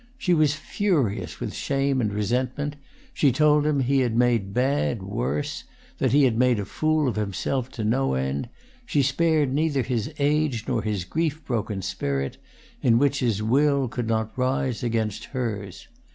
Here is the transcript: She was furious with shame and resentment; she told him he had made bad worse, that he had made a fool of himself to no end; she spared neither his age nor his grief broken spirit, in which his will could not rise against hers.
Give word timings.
She 0.17 0.33
was 0.33 0.55
furious 0.55 1.39
with 1.39 1.53
shame 1.53 2.01
and 2.01 2.11
resentment; 2.11 2.75
she 3.13 3.31
told 3.31 3.67
him 3.67 3.81
he 3.81 3.99
had 3.99 4.15
made 4.15 4.51
bad 4.51 5.03
worse, 5.03 5.63
that 5.99 6.11
he 6.11 6.23
had 6.23 6.35
made 6.39 6.59
a 6.59 6.65
fool 6.65 7.07
of 7.07 7.17
himself 7.17 7.69
to 7.73 7.83
no 7.83 8.15
end; 8.15 8.49
she 8.87 9.03
spared 9.03 9.53
neither 9.53 9.83
his 9.83 10.11
age 10.17 10.67
nor 10.67 10.81
his 10.81 11.03
grief 11.05 11.45
broken 11.45 11.83
spirit, 11.83 12.37
in 12.81 12.97
which 12.97 13.19
his 13.19 13.43
will 13.43 13.87
could 13.87 14.07
not 14.07 14.35
rise 14.35 14.81
against 14.81 15.25
hers. 15.25 15.87